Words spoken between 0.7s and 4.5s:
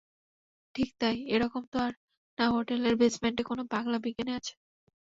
ঠিক তাই, এরকম তো আর না হোটেলের বেসমেন্টে কোনো পাগলা বিজ্ঞানী